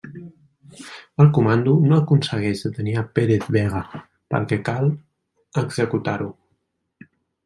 El 1.23 1.27
comando 1.37 1.73
no 1.91 1.97
aconsegueix 1.99 2.63
detenir 2.67 2.95
a 3.01 3.03
Pérez 3.19 3.45
Vega, 3.55 3.81
pel 4.35 4.47
que 4.53 4.59
cal 4.71 4.89
executar-ho. 5.63 6.31